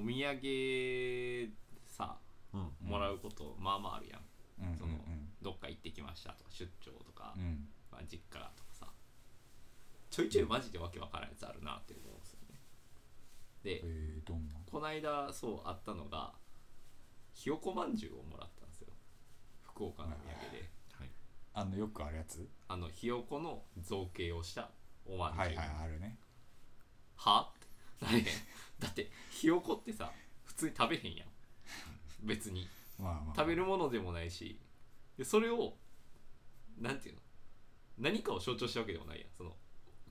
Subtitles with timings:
[0.00, 1.52] お土産
[1.84, 2.16] さ
[2.54, 2.88] うん。
[2.88, 4.76] もらうことまあまああるやん、うん。
[4.76, 4.92] その
[5.42, 7.42] どっか行ってきましたとか出張とか、うん。
[7.42, 8.86] うんまあ、実家とかさ。
[10.10, 12.58] ちょいちょいマジでわけわからんやつあるなって思うんですよね。
[13.62, 14.54] でえー、どんな？
[14.70, 16.32] この間そうあったのが
[17.32, 18.88] ひよこまんじゅうをもらったんですよ。
[19.62, 20.68] 福岡のお土産で。
[20.98, 21.10] はい
[21.52, 22.48] あのよくあるやつ？
[22.68, 24.70] あのひよこの造形をした
[25.06, 25.46] おまんじゅう。
[25.46, 26.18] はいはいあるね。
[27.16, 27.52] は？
[27.54, 27.58] っ
[28.00, 28.04] て。
[28.06, 28.24] なれへん
[28.80, 30.10] だってひよこってさ
[30.44, 31.28] 普通に食べへんやん。
[32.24, 32.66] 別に。
[32.98, 33.34] まあまあ。
[33.36, 34.58] 食べるものでもないし。
[35.16, 35.74] でそれを
[36.80, 37.20] なんていうの？
[37.98, 39.28] 何かを象徴したわけでもないやん。
[39.36, 39.52] その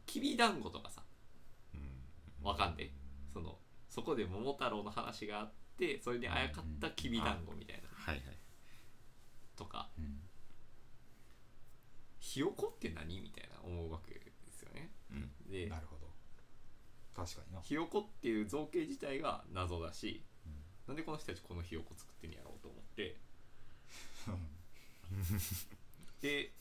[0.06, 1.02] きびだんごとかさ。
[1.74, 2.48] うん。
[2.48, 2.92] わかんで
[3.34, 3.58] その
[3.90, 7.90] そこで桃太郎の話があってそれにあやかったきびだんごみたいな。
[7.92, 8.24] はいはい。
[9.58, 9.90] とか。
[9.98, 10.20] うん。
[12.20, 13.20] ひよこって何？
[13.22, 14.92] みたいな思うわけですよね。
[15.12, 15.52] うん。
[15.52, 15.99] でなるほど
[17.20, 17.62] 確かにな。
[17.62, 20.54] ひよこっていう造形自体が謎だしうん。
[20.88, 23.18] なんでこの人たちこのひよこ作ってんやろうと思って。
[26.22, 26.52] で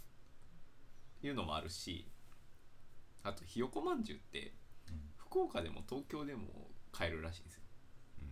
[1.22, 2.06] いうのもあるし
[3.22, 4.52] あとひよこまんじゅうって
[5.16, 7.62] 福岡でも東京でも買えるらしいんですよ、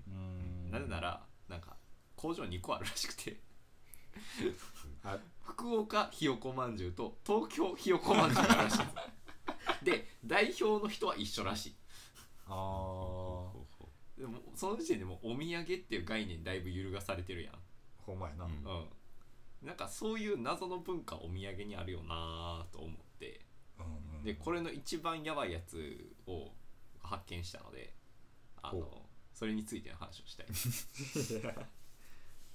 [0.09, 0.71] うん。
[0.71, 1.77] なぜならなんか
[2.15, 3.37] 工場2個あるらしくて。
[5.05, 9.85] あ福岡ひよこまんじゅうと東京ひよこまんじゅうがあるらしいんです。
[9.85, 11.75] で代表の人は一緒らしい
[12.47, 17.55] あほうほでもその時点でもうお土産っていう概念だいぶ揺るがされてるやん。
[17.55, 17.57] ー
[17.99, 18.51] ほんまやな、うん。
[18.51, 18.87] うん。
[19.67, 23.41] なんかそういう謎の文化お土産にあるよなと思って。
[23.79, 26.51] うんうんでこれの一番やばいやつを
[27.01, 27.95] 発見したので
[28.61, 30.47] あのほそれについての話をしたい。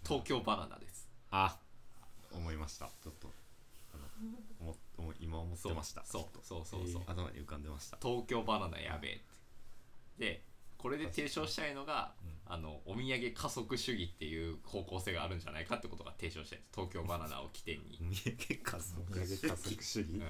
[0.04, 1.08] 東京バナナです。
[1.30, 1.58] あ
[2.34, 2.90] 思いました。
[3.02, 3.32] ちょっと
[3.94, 6.04] あの思今思ってました。
[6.04, 7.98] そうそうそうそうそう、と頭に浮かんでました。
[8.02, 9.24] 東京バナナやべえって
[10.18, 10.44] で
[10.78, 12.14] これで提唱したいのが、
[12.48, 16.60] あのお土産加速主義っていう方向性があるんじゃないかってことが提唱したい。
[16.60, 18.00] です東京バナナを起点に。
[18.02, 20.10] お土産加速主義。
[20.14, 20.22] うん。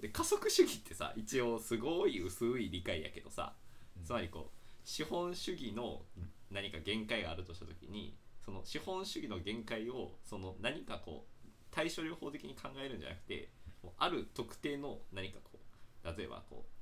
[0.00, 3.54] で加速主義ってさ一応すごい薄い理解やけどさ、
[3.96, 4.04] うん。
[4.04, 6.04] つまりこう資本主義の
[6.50, 13.48] 何か限界があるとした時にその資本主義の限界をその何かこう対処療法的に考えるんじゃなくて
[13.96, 15.58] ある特定の何かこ
[16.04, 16.72] う例えばこう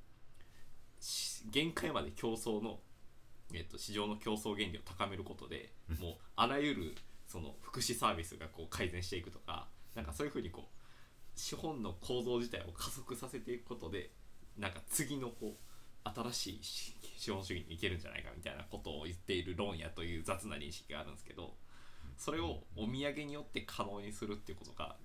[1.49, 2.79] 限界まで競争の、
[3.53, 6.95] えっと、市場の競争原理を高めることでもうあらゆる
[7.27, 14.11] その福祉サービスがこう改善していくとかなんかそういうふうにこう資本の構造自体を加速させていくことで
[14.57, 21.53] なんか次のこう新しいし資本主義にいけるんじゃないかみたいなことを言っている論やという雑な認識があるんですけど
[22.17, 24.95] それをお土産によって可能にするっていうことが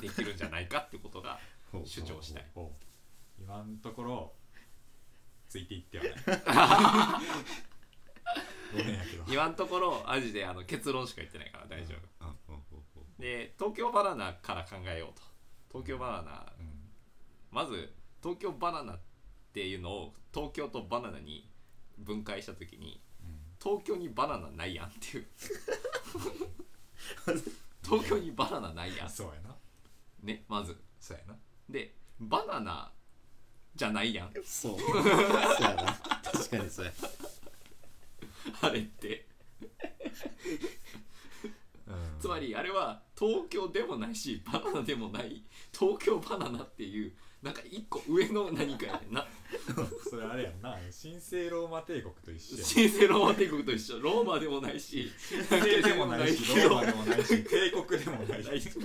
[0.00, 1.38] できるんじゃないかってことが
[1.84, 2.46] 主張したい。
[3.38, 4.32] 今のところ
[5.56, 6.14] ついていってはない
[8.76, 9.24] ごめんやけど。
[9.26, 12.26] 今のところマジであの結論しか言ってないから大丈夫。
[12.26, 15.22] あほうほうほうで東京バナナから考えようと。
[15.70, 16.52] 東京バナナ。
[16.58, 16.90] うん。
[17.50, 19.00] まず東京バナナっ
[19.54, 21.50] ていうのを東京とバナナに
[21.96, 23.00] 分解した時に
[23.62, 25.26] 東京にバナナないやんっていう。
[27.82, 29.10] 東京にバナナないやん。
[29.10, 29.56] そうやな。
[30.22, 30.76] ねまず。
[31.00, 31.38] そうやな。
[31.70, 32.92] でバナナ
[33.76, 34.30] じゃないやん。
[34.44, 34.80] そう。
[34.88, 35.04] そうや
[35.74, 35.98] な。
[36.22, 36.92] 確かにそうや。
[38.62, 39.26] あれって。
[41.86, 42.20] うん。
[42.20, 45.44] つまりあれは東京でもないしバナナでもない。
[45.72, 49.26] 東京バナナっていうなんか一個上の何かやねんな。
[50.08, 50.78] それあれやんな。
[51.02, 52.66] 神聖ローマ帝国と一緒やん。
[52.66, 54.00] 神聖ローマ帝国と一緒。
[54.00, 55.12] ローマでもないし
[55.50, 58.70] 神聖でもないしローマでもないし帝国でもないし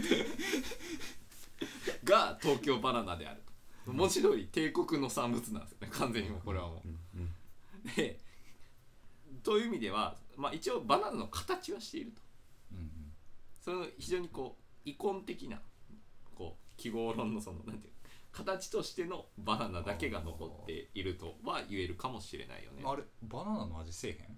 [2.03, 3.50] が東京バナナであると
[3.86, 6.88] 文字通り帝国の産物なんですよね完全にもうこれはもう。
[6.88, 7.24] んうん。
[7.24, 8.19] うで
[9.44, 12.22] という意味では、まあ、一応バナナの形はしていると。
[12.74, 12.91] うん
[13.62, 15.59] その非常にこう遺恨的な
[16.36, 17.94] こう記号論のそのなんていう
[18.31, 22.81] 形としてのバナナだけが残っているとは言えるかもしれないよね。
[22.84, 24.38] うんあれバナナの味せえへん？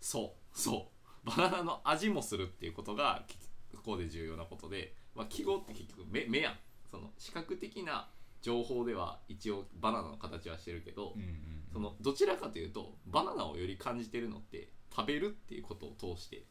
[0.00, 0.58] そう。
[0.58, 0.90] そ
[1.24, 1.26] う。
[1.26, 3.36] バナナの味もするっていうことがき
[3.76, 6.58] ここで重要なことで、まあ、記号って結局目目やん。
[6.90, 8.08] その視覚的な
[8.42, 11.36] 情報では一応バナナの形はしてるけど、うんうん
[11.72, 16.44] そのどちらかというとバナナをより感じてるのって食べるっていうことを通して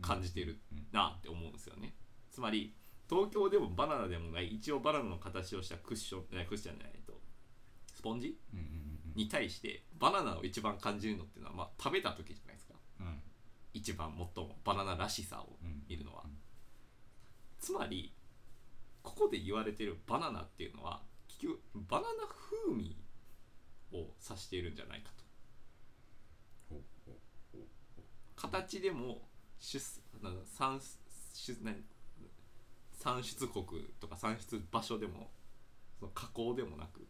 [0.00, 1.94] 感じてるうんなって思うんですよね。
[2.30, 2.74] つまり
[3.10, 7.20] 東京でもバナナでもない一応バナナの形をしたクッションえクッションじゃないと
[7.94, 8.98] スポンジうんうんうん。
[9.16, 12.74] に対してバナナを一番感じるのっていうのは、まあ、食べた時じゃないですか。
[13.00, 13.20] うん。
[13.74, 15.82] 一番最もバナナらしさをうん。
[15.88, 16.38] 見るのは、うん。
[17.58, 18.14] つまり
[19.08, 22.96] ここで言われてるバナナっていうのは結局バナナ風味
[23.92, 23.96] を
[24.28, 25.24] 指しているんじゃないかと。
[28.36, 29.22] 形でも
[29.58, 29.80] 出
[30.22, 30.80] なんだ産
[31.34, 31.82] 出何
[32.92, 33.64] 産出国
[34.00, 35.30] とか産出場所でも
[35.98, 37.06] その加工でもなく、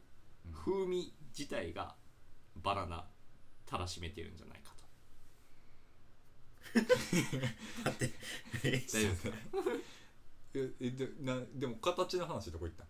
[0.47, 0.53] うん。
[0.53, 1.95] 風味自体が
[2.57, 3.05] バナナ
[3.67, 4.85] たらしめてるんじゃないかと。
[7.85, 8.15] 待って。
[8.65, 9.37] え大丈夫ですか？
[10.55, 12.87] ええでなでも形の話どこ行ったん？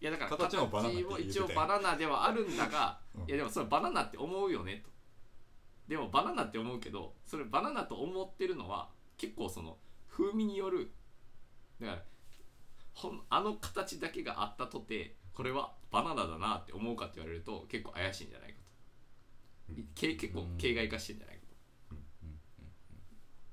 [0.00, 3.22] いやだから形もバナナって言もってたよ一応バナナではあるんだが、うん。
[3.24, 4.90] いやでもそれバナナって思うよねと。
[5.88, 9.78] でもバナナって思うけどそれバナナと思ってるのは結構その
[10.10, 10.92] 風味による
[11.80, 12.02] だから
[12.92, 18.56] ほんあの形だけがあったとてこれはバナナだなって思うかって言われると結構怪しいんじゃないか
[19.68, 19.88] と、うん。
[19.94, 21.37] け結構形骸化してんじゃないかと、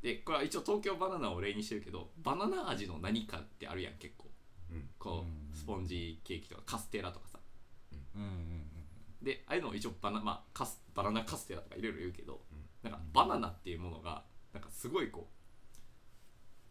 [0.05, 4.29] でこれは一応東京バナナを例にしてるけどバナナ味の何かってあるやん結構。
[4.71, 4.89] うん。
[4.99, 5.51] こうん。
[5.51, 7.39] うスポンジケーキとかカステラとかさ
[8.15, 8.65] うんうん。
[9.23, 12.91] でああいうのを一応バナ,、まあ、カスバナナカステラとかいろいろ言うけど、うん。
[12.91, 14.21] なんかバナナっていうものが
[14.53, 15.27] なんかすごいこ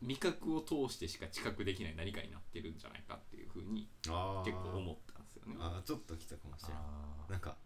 [0.00, 5.56] う味覚を通してしか知覚できない何かになってるんじゃないかっていうふうに結構思ったんですよね。
[5.58, 6.76] あーちょっと来たかもしれん。
[6.76, 7.56] あなんか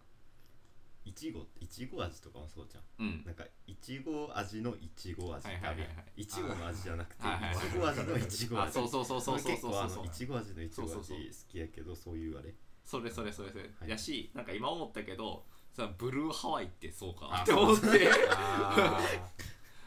[1.08, 3.06] いちごいちご味とかもそうじゃん。
[3.06, 3.24] うん。
[3.24, 5.88] なんかいちご味のいちご味ってあるやん。
[5.88, 6.20] はいはいはいはい。
[6.22, 7.70] いちごの味じゃなくてはいはいはいい。
[7.70, 12.54] ちご味のいちごあ味そうそうそうそうそう結構あそうそうのいちご味のいちご味好そうそうそうきやけどそういうあれ。
[12.84, 13.90] それそれそれそれ、はい。
[13.90, 17.86] やしなんか今思ったけどさブルーハワイってそうかあって思って。
[18.30, 19.00] あ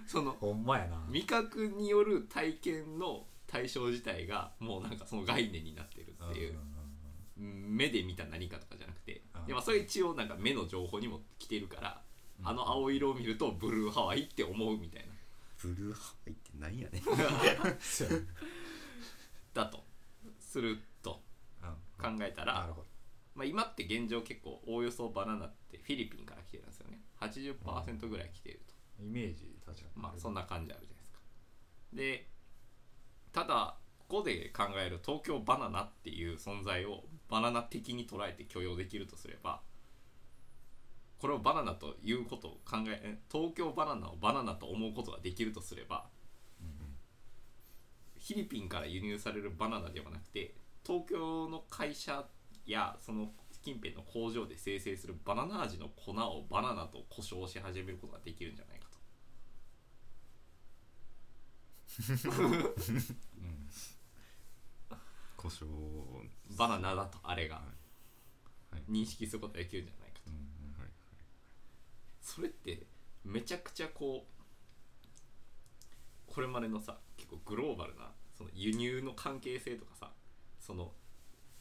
[0.07, 1.06] そのーほんまやな。
[1.09, 6.57] 味覚による体験の対象自体がもうなんかその概念になってるっていう
[7.38, 12.01] 目で見た何かとかじゃなくてうんで、まあ、それ一応なんか目の情報にも来てるから、
[12.44, 15.13] あの青色を見るとブルーハワイって思うみたいな。
[15.62, 17.00] ブルーハワイってなんやね。
[17.00, 17.04] ん
[19.54, 19.83] だと
[20.39, 21.22] すると
[21.62, 22.18] うん。
[22.18, 22.75] 考えたら、
[23.36, 27.01] まあ、今って現状結構おおよそバナナってフィリピンから来てるんですよね。
[27.19, 30.01] 80%ぐらい来ていると、イメージ確かに。
[30.01, 31.19] まあそんな感じあるじゃないですか。
[31.94, 32.28] で
[33.31, 33.78] ただ
[34.12, 39.62] こで考える東京バナナっていう存在をバナナ的に捉えて許容できるとすれば
[41.19, 46.08] これをバナナということを考ええ東京バナナをバナナと思うことができるとすれば
[48.19, 50.54] フィリピンから輸入されるバナナではなくて
[50.86, 52.25] 東京の会社
[52.66, 53.31] やその
[53.64, 58.98] 近辺の工場で生成するバナナ味の粉をバナナと呼称し始めることができるんじゃないかと。
[62.30, 62.48] う
[63.42, 63.69] ん
[65.42, 65.76] 故障
[66.56, 67.56] バナナだとあれが。
[67.56, 68.92] はい。
[68.92, 70.30] 認識することができるんじゃないかと。
[70.30, 70.36] うん
[70.80, 70.92] はい
[72.22, 72.84] それって
[73.26, 74.26] めちゃくちゃこ
[76.30, 80.12] うこれまでのさ結構グローバルなその輸入の関係性とかさ
[80.60, 80.92] その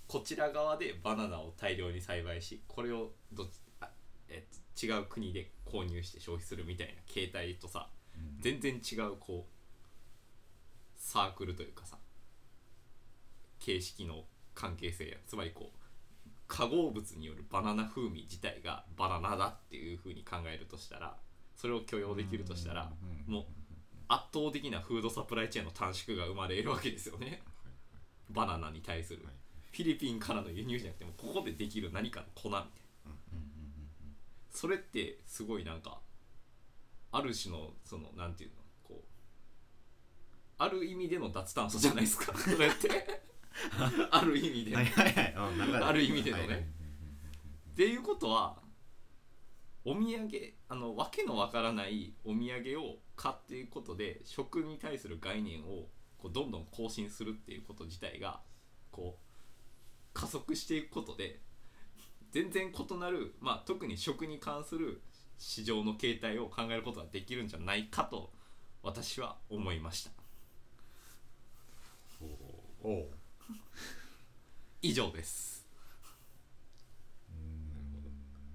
[0.07, 3.89] こちら側でバナナを大量に栽培しこれをどっちあ
[4.29, 4.47] え
[4.81, 8.41] 違う国で購入して消費するみたいな形態とさうん。
[8.41, 9.53] 全然違うこう
[10.97, 11.97] サークルというかさ
[13.61, 14.25] 形式の
[14.55, 15.79] 関係性やつまりこう
[16.49, 21.15] 化合物によるバナナ風味自体がバナナだっていうふうに考えるとしたら
[21.55, 22.91] それを許容できるとしたら
[23.29, 23.45] うんもう
[24.09, 27.43] 圧倒的なフードサプライチェーンの短縮が生まれるわけですよね。
[28.29, 29.25] バナナに対する。
[29.25, 29.35] はい。
[29.71, 33.13] フィリピンからの輸入じゃなくてもここでできる何かの粉みたいな。
[34.51, 36.01] それってすごいなんか
[37.13, 39.05] ある種のそのなんていうのこう
[40.59, 42.37] ある意味での脱炭素じゃないですか。
[42.37, 43.23] それって
[44.11, 44.71] ある意味で。
[44.73, 45.35] のはいはいはい。
[45.37, 46.43] あある意味でのね。
[46.43, 46.61] はいはい。
[46.61, 46.65] っ
[47.77, 48.61] ていうことは
[49.85, 50.29] お土産
[50.69, 55.89] あの訳のわからないお土産を買っていくことで食に対する概念を
[56.19, 58.41] こうどんどん更新するっていうこと自体が
[58.91, 59.31] こう
[60.13, 61.41] 加速していくことで
[62.31, 65.01] 全然異なる、まあ、特に食に関する
[65.39, 68.31] 市場の形態を考えることができるんじゃないかと
[68.83, 70.11] 私は思いました。
[72.83, 73.20] おう
[74.83, 75.67] 以上です。
[77.29, 78.03] うん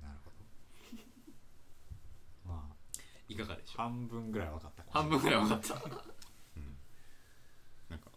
[0.01, 0.37] なるほど。
[2.45, 2.75] まあ
[3.27, 3.77] いかがでしょう？
[3.77, 5.73] 半分ぐらい分かったか半分ぐらい分かった。
[7.89, 8.09] なんか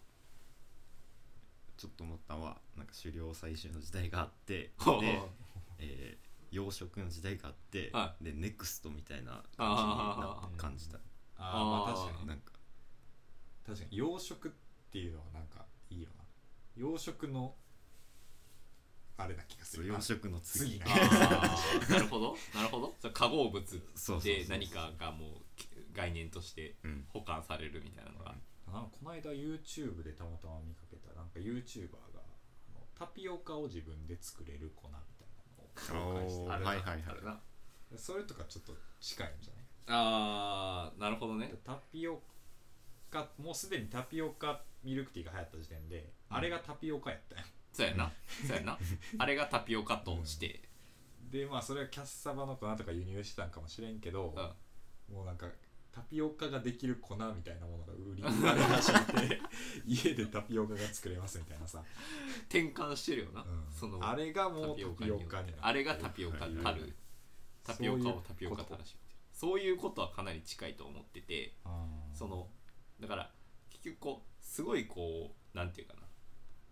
[1.76, 5.20] ちょっと思ったのはなんか狩猟採集の時代があってほうで、
[5.78, 10.96] えー養殖の時代があって、はでネクストみたいな感じにあーな感じた。
[11.36, 11.44] あー。
[11.44, 12.04] まああー。
[12.06, 12.52] 確かになんか
[13.66, 14.54] 確かに養殖っ
[14.90, 16.24] ていうのはなんかいいよな
[16.78, 17.54] 養殖の
[19.16, 20.78] あれな気がするそう養殖の次。
[20.78, 21.90] 次あー。
[21.92, 22.36] なるほど。
[22.54, 23.10] なるほど。
[23.10, 25.30] 化合物そうそうそうで何かがもう
[25.92, 27.04] 概念としてうん。
[27.08, 28.34] 保管されるみたいなのが、
[28.72, 36.52] なんかこの間 YouTube でたまたま見かけたなんか YouTuber があのタピオカを自分で作れる粉みたいなのを紹介しておー。
[36.52, 36.70] あるな。
[36.70, 37.40] はいはいはいあるな。
[37.96, 39.64] それとかちょっと近いんじゃない？
[39.88, 41.00] あー。
[41.00, 41.54] なるほどね。
[41.64, 42.22] タピオ
[43.10, 47.36] カもうすでにタピオカミルクティーが流行った時点で、あれがタピオカやった。
[47.36, 48.10] よそうやな。
[48.46, 48.78] そうやな。
[49.18, 50.68] あれがタピオカとして、
[51.30, 54.34] でまあそれはキャッサバの粉とか輸入してたんかもしれんけど、
[55.08, 55.16] うん。
[55.16, 55.48] もうなんか
[55.90, 59.40] タピオカができる粉みたいなものが売り売られ始めて
[59.86, 61.82] 家でタピオカが作れますみたいなさ、
[62.48, 63.66] 転換してるよな、うん。
[63.72, 66.94] そのあれがもうタピオカによってあれがタピオカたる。
[67.64, 69.08] タピオカをタピオカたらしめて。
[69.08, 71.54] るそういうことはかなり近いと思ってて
[72.12, 72.48] その
[73.00, 73.30] だから
[73.70, 76.00] 結局こうすごいこうなんていうかな。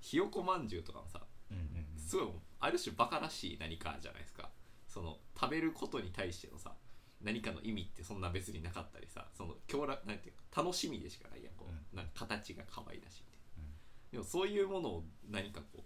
[0.00, 1.98] ひよこまんじゅうとかもさうんうんうん。
[1.98, 2.28] すごい
[2.60, 4.50] ある種バカらしい何かじゃないですか。
[4.88, 6.74] その食べることに対してのさ
[7.22, 11.96] 何かの意味ってそんな別になかったりさその強楽なんていうか楽しみでしかないやんこう、うん。
[11.96, 13.72] なんか形が可愛らしいみたいな、うん。
[14.12, 15.84] でもそういうものを何かこ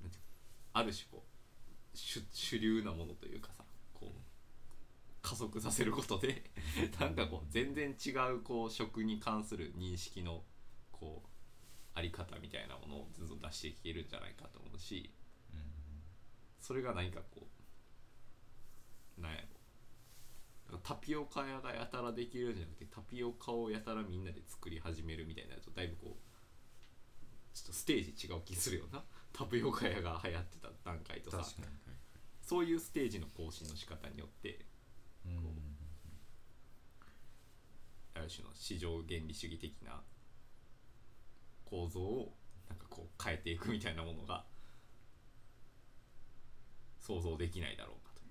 [0.00, 0.28] うなんていうか
[0.74, 3.64] ある種こう主主流なものというかさ
[5.22, 6.50] 加速させることで
[7.00, 10.44] なんかこう全然違うこう食に関する認識の
[10.92, 11.28] こう
[11.94, 15.12] あり方みたいなものをずっと出していけるんじゃないかと思うし
[16.60, 17.48] それが何かこ
[19.18, 20.78] うなんやろ。
[20.82, 31.42] タピオカ屋がやたらできるんじゃなくてタピオカをやたらみんなで作り始めるみたいなやつとだいぶこうちょっとステージ違う気するよなタピオカ屋が流行ってた段階とさ
[32.42, 34.67] そういうステージの更新の仕方によってうん
[38.14, 40.00] ある種の市場原理主義的な
[41.64, 42.34] 構造を
[42.68, 44.44] なんかこう変えていくみたいなものが
[47.00, 48.24] 想像できないだろうかとい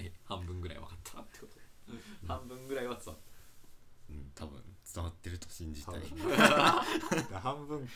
[0.00, 0.04] う。
[0.04, 1.62] ね半分ぐらい分かったってことで、
[2.26, 3.22] 半分ぐらいは伝わっ
[4.10, 4.62] うん多分
[4.94, 6.00] 伝わってると信じたい。
[7.42, 7.88] 半分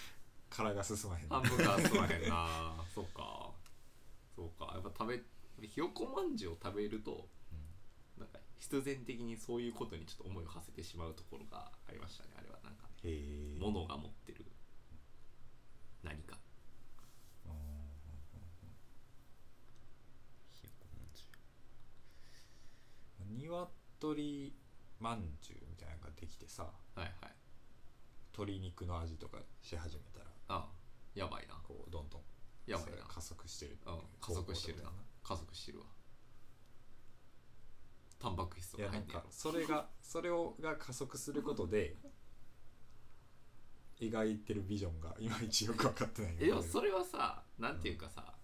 [0.53, 1.29] からが進まへん。
[1.29, 2.85] た半分が進まへんな。
[2.95, 3.51] そうか。
[4.37, 4.73] そうか。
[4.75, 7.29] やっぱ食べひよこまんじゅうを食べると
[8.19, 12.59] なんか必然的にそういうことにちょっと思いを馳せてしまうところがありましたねあれは。
[12.63, 12.89] なんか
[13.59, 14.45] 物が持ってる。
[16.03, 16.39] 何か。
[20.51, 21.25] ひよこまんじ
[23.27, 23.69] ニワ
[23.99, 24.55] トリ
[25.01, 26.65] まんじゅうみたいなのができてさ。
[26.95, 27.42] はいはい
[28.33, 30.69] 鶏肉の味とかし始めたらああ
[31.15, 31.55] やばいな。
[31.63, 32.21] こうどんどん
[32.67, 33.05] やばいな。
[33.07, 33.79] 加速してる。
[33.87, 34.91] うん加速してるな。
[35.23, 35.87] 加速してるわ。
[38.23, 41.97] タンパク質といやなんかか入ってるそれが それをが加速することで
[43.99, 48.37] 描いてるビジョンがいまいちよく分かってないえでもそれはさなんていうかさ、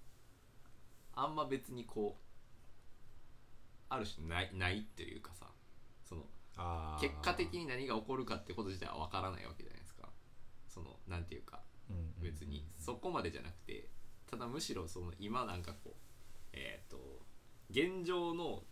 [1.12, 2.25] あんま別にこう
[3.88, 5.52] ある種ないないっていうかさ
[6.04, 6.28] その
[7.00, 10.09] 結果的に何が起こるかってこと自体は分からないわけじゃないですか。
[10.69, 11.62] そのなんていうか。
[12.21, 12.67] 別に。
[12.77, 13.88] そこまでじゃなくて
[14.27, 15.97] ただむしろその今なんかこう
[16.53, 17.23] えっ、と
[17.71, 18.62] 現状の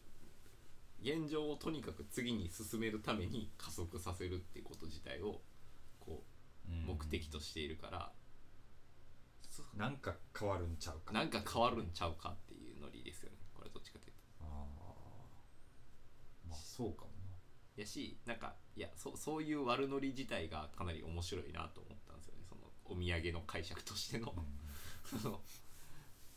[1.02, 5.40] 現状をとにかく次に進めるために加速させるってこと自体を
[6.00, 6.36] こう
[6.70, 6.86] うん。
[6.86, 8.12] 目的としているから、
[9.48, 11.12] そなんか変わるんちゃうか。
[11.12, 13.36] なんか変わるんちゃうかっていうノリですよね。
[13.54, 14.44] これどっちかというと。
[14.44, 16.50] あー。
[16.50, 17.10] まあそうかも
[17.76, 22.44] やしなんかいやそそういう悪ノリ自体がかなり面白いなと思ったんですよね。
[22.48, 24.34] そのお土産の解釈としての。
[25.12, 25.40] な、その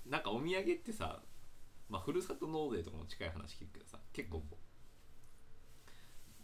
[0.05, 1.22] なんかお土産ってさ
[1.89, 4.58] まあふるさと納税とかも近い話聞くけどさ結構こ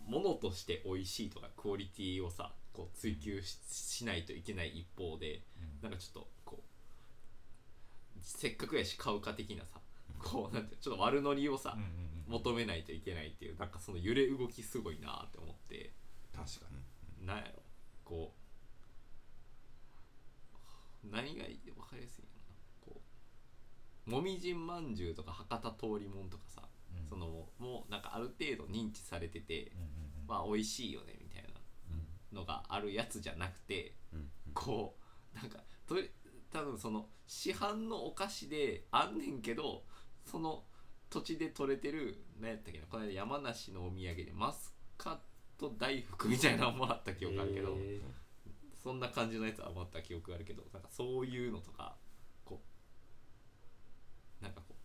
[0.08, 5.42] う物として美味しいとかクオリティをさこう追求ししないといけない一方で
[5.82, 9.80] なんかちょっとこうせっかくやし買うか的なさ
[10.20, 11.78] こうなんてちょっと悪ノリをさ、
[12.27, 15.94] 求めないといけないっていうなんかその揺れ動きすごいなって思って。
[16.34, 16.65] 確か
[17.20, 17.25] に。
[17.25, 17.62] なんやろ。
[18.03, 18.34] こ
[21.03, 21.08] う。
[21.12, 22.27] 何がいい分かりやすいな。
[22.86, 23.01] こ
[24.08, 24.10] う。
[24.10, 26.67] もみじんまんじゅうとか博多通りもんとかさ、
[27.00, 27.08] うん。
[27.08, 27.27] その
[27.60, 29.88] もうなんかある程度認知されてて、うんうんう
[30.25, 30.27] ん。
[30.27, 34.29] まあ美味しいよねみたいなのがあるやつじゃなくてうん。
[34.53, 34.96] こ
[35.34, 36.10] うなんかとり
[36.51, 39.84] 多分その市販のお菓子であんねんけど
[40.25, 40.63] その
[41.15, 45.17] 土地で採れてる何やったっけなこの間山梨のお土産でマスカッ
[45.57, 48.01] ト大福みたいなのもらった記憶あるけど、へ
[48.84, 51.95] そんな感じのやつはもらった記憶あるけどなんかそういうのとか
[52.43, 52.60] こ
[54.41, 54.77] うなんかこう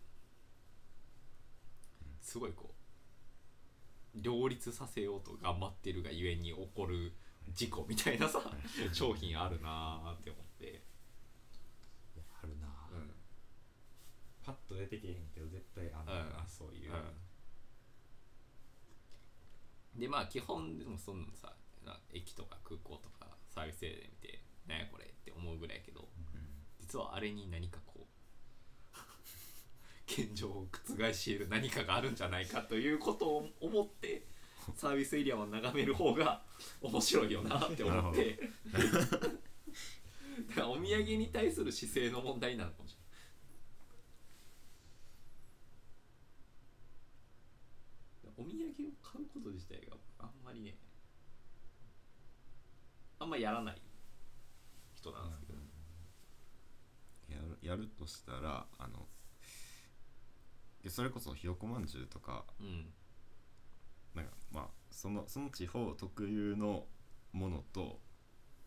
[2.21, 2.73] すごいこ
[4.15, 7.11] う両立させようと頑張ってるがゆえに起こる
[7.53, 8.39] 事故みたいなさ
[8.93, 10.73] 商品あるなーって思って、ーい
[12.19, 13.11] やあるな、うん
[14.43, 16.47] パッと出てけへんけど絶対あんねんな、うん。
[16.47, 16.91] そういう、
[19.95, 21.53] でまあ基本でもそんなのさ
[21.85, 26.07] な駅とか空港とかサービスエリアで見て「なんやこれ?」って思うぐらいやけど
[26.79, 28.05] 実はあれに何かこう
[30.07, 34.25] 現状を覆し得る何かがあるんじゃないかということを思って
[34.75, 36.43] サービスエリアを眺める方が
[36.81, 38.39] 面白いよなって思って。
[40.49, 43.00] だからお土産に対する姿勢の問題なのかもしれない
[48.41, 50.75] お土産を買うこと自体があんまりね
[53.19, 53.81] あんまやらない
[54.95, 55.59] 人なんですけど、
[57.29, 59.05] やるやるとしたらあの
[60.83, 62.91] でそれこそひよこまんじゅうとかうん。
[64.15, 66.85] なんかまあそのその地方特有の
[67.31, 67.99] ものと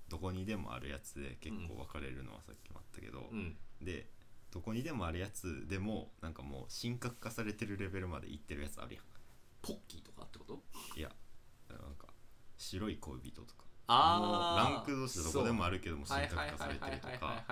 [0.09, 3.57] どこにでもあるやつで結構分かれるのはさっきもあったけど、うん。
[3.83, 4.09] で
[4.52, 9.00] どこにでもあるやつでもなんかもう神格化されてるレベルまでいってるやつあるや
[9.66, 10.54] ポッキーとかってこと？
[10.54, 10.59] ん
[10.99, 11.11] いや
[11.68, 12.09] なんか
[12.56, 13.64] 白い恋人とか。
[13.87, 14.64] あー。
[14.66, 17.44] もうランク同士でどこでもあるけども神格化されてるとか。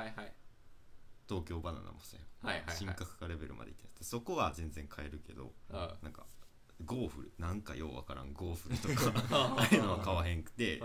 [1.28, 3.84] 東京バナナもそうやん格化レベルまでいって。
[3.84, 6.26] るそこは全然買えるけどはいなんか
[6.84, 7.32] ゴーフル。
[7.38, 8.32] なんかようわからん。
[8.32, 9.12] ゴーフルとか。
[9.30, 10.82] ああいうのは買わへんくて。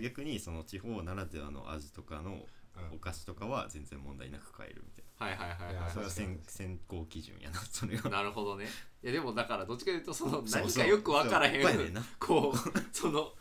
[0.00, 2.46] 逆にその地方ならではの味とかの
[2.92, 5.90] お菓子とかは全然問題なく買えるみたいはいはいはいなはい。
[5.90, 8.08] それは選選考基準やなそれは。
[8.08, 8.66] なるほどね。
[9.02, 10.62] いやでもだからどっちかというとそのそうそう。
[10.62, 12.00] 何かよく分からへそうやねんな。
[12.00, 12.58] んこう
[12.92, 13.32] その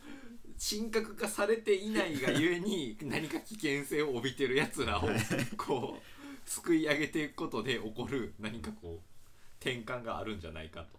[0.60, 5.10] 神格化されていないがゆえに何か危険性を帯びてるやつらを
[5.56, 9.10] こうすくい上げていくことで起こる何かこう
[9.62, 10.99] 転換があるんじゃないかと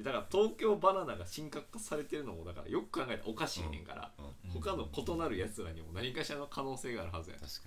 [0.00, 7.36] でだから東京バナナが神格化されてるのもだからよく考えたらおかしいねんから、うん他の異なるやつらにも何かしらの可能性があるはずや。
[7.36, 7.58] 確か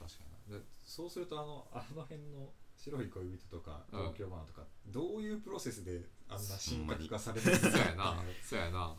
[0.00, 4.00] 確かにでそうするとあのあの辺の白い恋人とかうん。
[4.00, 8.22] 東京バナナとか、どういうプロセスであんな神格化されて そうるんだやな。
[8.42, 8.96] そうやな。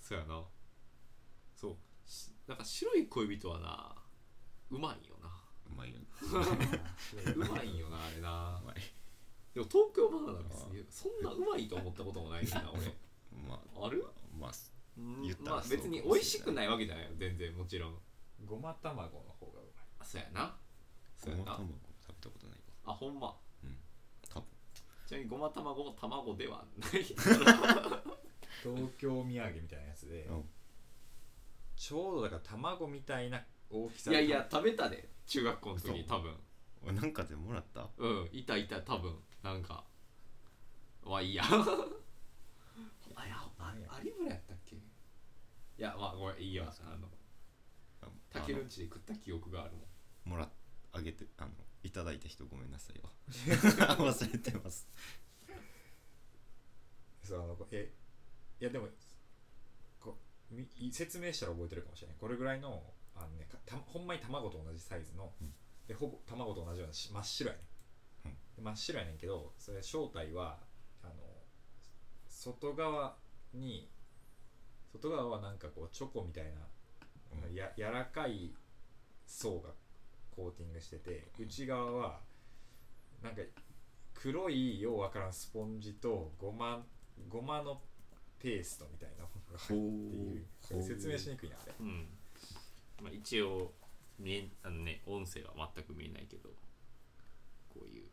[0.00, 0.44] そうやな。
[1.56, 1.76] そう。
[2.06, 3.94] しなんか白い恋人はな
[4.70, 5.28] うまいよな。
[5.68, 6.00] にうまいよ。
[6.00, 6.06] ね
[7.36, 8.60] うまいよなあれな。
[8.62, 8.76] うまい
[9.54, 12.94] でも東京バナナ別にそんなうまいと思ったこともないしな 俺。
[13.48, 14.04] まある？
[14.06, 14.52] あまあ
[14.96, 17.98] うん言ったらまあ別に美味しくないわけじゃないよ全然もちろん。
[18.44, 19.84] ごま卵の方がうまい。
[19.98, 20.56] あそうやな。
[21.16, 21.44] そうやな。
[21.44, 22.64] ごま卵食べたことないわ。
[22.84, 23.36] あほんま。
[24.28, 24.46] 多分
[25.06, 27.02] ちなみにごま卵も卵ではない。
[28.62, 30.44] 東京土産みたいなやつで、うん。
[31.76, 34.10] ちょうどだから卵みたいな大きさ。
[34.10, 35.08] いやいや食べたで。
[35.26, 36.36] 中学校の時多分。
[36.82, 37.88] 俺なんかでもらった？
[37.98, 39.84] うんいたいた多分なんか
[41.04, 41.44] まあいいや。
[43.14, 44.76] あやあ有村やったっけ？
[44.76, 44.80] い
[45.78, 46.64] やまあごめんいいよ。
[46.64, 47.08] あの
[48.30, 49.78] たけるんちで食った記憶があるも
[50.26, 50.30] ん。
[50.30, 50.48] もら
[50.92, 51.50] あげてあの
[51.82, 53.10] いただいた人ごめんなさいよ。
[53.30, 54.86] 忘れてます。
[57.22, 57.92] そうあのえ
[58.60, 58.88] いやでも
[59.98, 60.18] こ
[60.50, 62.16] うみい説明したら覚えてるかもしれない。
[62.18, 65.54] これぐらいのあの、ね、かたほんまに卵と同じサイズの、うん。
[65.86, 67.62] でほぼ卵と同じようなし真っ白やね、
[68.62, 70.58] 真っ白やねんけどそれ正体は
[71.02, 71.12] あの
[72.28, 73.16] 外側
[73.54, 73.88] に
[74.92, 76.50] 外側はなんかこうチョコみたいな、
[77.48, 77.54] うん。
[77.54, 78.52] や柔らかい
[79.26, 79.70] 層が
[80.34, 82.20] コーティングしてて内側は
[83.22, 83.42] なんか
[84.14, 86.82] 黒いようわからんスポンジとごま
[87.28, 87.80] ごまの
[88.38, 90.46] ペーストみたいなものが入っている。
[90.82, 91.74] 説明しにくいなあれ。
[91.78, 92.08] うん、
[93.02, 93.72] まあ、一応
[94.18, 96.48] 見えあのね音声は全く見えないけど
[97.68, 98.04] こういう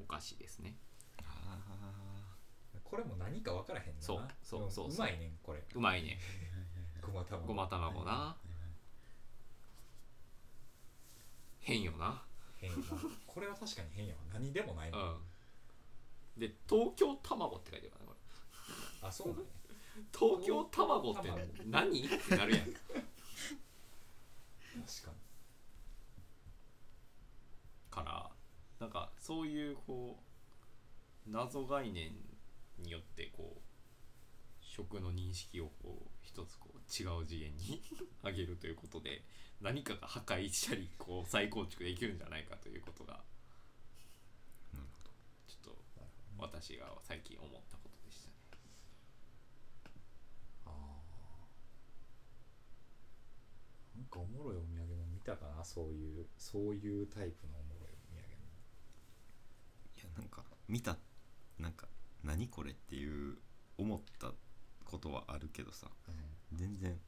[0.00, 0.76] お菓子ですね。
[1.22, 1.58] あ
[2.84, 3.92] これも何かわからへんな。
[4.00, 4.94] そうそうそうそう。
[4.94, 5.62] うまいねんこれ。
[5.74, 6.18] うまいね
[7.00, 7.46] ごま卵。
[7.46, 8.36] ごま卵な。
[11.60, 12.22] 変よな。
[12.56, 12.82] 変やな。
[13.26, 16.40] これは確かに変やわ何でもないの、うん。
[16.40, 18.12] で東京卵って書いてるからね
[19.00, 19.42] こあそうなんや。
[19.44, 19.50] れ
[20.18, 21.30] 東京卵って
[21.66, 22.04] 何？
[22.04, 22.72] ってなるやん。
[22.72, 22.82] 確
[25.04, 25.16] かに
[27.90, 28.30] から
[28.78, 30.18] なんかそういうこ
[31.26, 32.12] う謎概念
[32.78, 33.60] によってこう
[34.60, 37.82] 食の認識をこう一つこう違う次元に
[38.24, 39.22] 上げるということで
[39.60, 43.22] 何かが破壊したりこう再構築できるんじゃないかということが
[45.46, 45.76] ちょっと
[46.38, 48.34] 私が最近思ったことでしたね。
[50.64, 53.98] あー。
[53.98, 58.48] なんかおもろいお土産も見たかなそういうそういうタイプのおもろいお土産も
[59.96, 60.96] いやなんか見た
[61.58, 61.86] なんか
[62.22, 63.36] 何これっていう
[63.78, 64.32] 思った
[64.84, 65.88] ことはあるけどさ。
[66.52, 66.98] 全然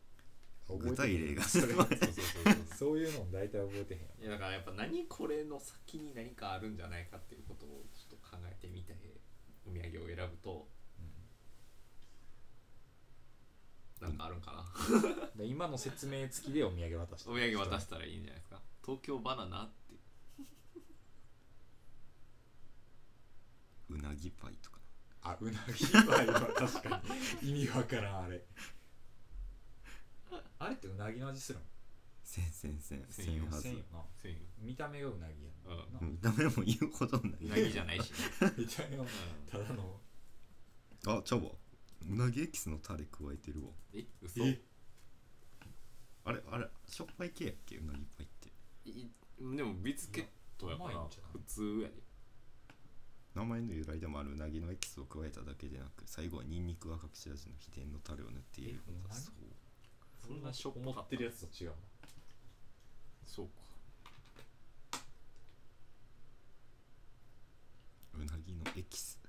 [0.69, 8.95] 具体例がそれそうそうそうそうそういうの大体覚えてへんやいやだからやっぱ何これの先に何かあるんじゃないかっていうことをちょっと考えてみて
[9.67, 10.69] お土産を選ぶと
[14.01, 14.65] なんかあるんかな。
[15.37, 17.31] で今の説明付きでお土産渡して。
[17.31, 18.61] お土産渡したらいいんじゃないですか。
[18.85, 19.73] 東京バナナって
[23.99, 24.79] なぎパイとか。
[25.23, 27.03] あうなぎパイは確か
[27.43, 28.45] に意味わからんあれ。
[30.59, 31.65] あれってうなぎの味するの？
[32.25, 33.63] せんせんせんせせんよんはず。
[33.63, 33.79] せんよ。
[33.93, 34.39] なせんよ。
[34.59, 35.93] 見た目がうなぎやん。
[35.93, 38.17] な、見た目も言うほどなうなぎじゃないしね、
[38.57, 39.07] 見た目はう
[39.51, 40.01] ただの。
[41.07, 41.51] あちゃうわ。
[42.09, 43.71] うなぎエキスのタレ加えてるわ。
[43.71, 44.45] ん、え嘘。
[44.45, 44.61] え？
[46.25, 47.77] あれあれしょっぱい系やっけ？
[47.79, 48.53] うなぎパイって。
[48.85, 49.11] い
[49.57, 50.27] でもビスケッ
[50.57, 51.33] トやから甘いんじゃない？
[51.33, 51.95] 普通やで
[53.35, 58.81] 名前の由来でもあるうなぎのエキスを加えただけでなく最後はニンニクは隠し味の秘伝のタレを塗っている。
[58.87, 59.35] のだそう
[60.27, 61.73] そんな食ょっってるやつと違う
[63.25, 63.53] そうか。
[68.15, 69.22] うなぎのエキス。